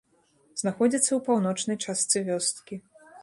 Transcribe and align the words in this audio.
Знаходзіцца 0.61 1.07
ў 1.07 1.19
паўночнай 1.27 1.77
частцы 1.85 2.17
вёскі. 2.31 2.75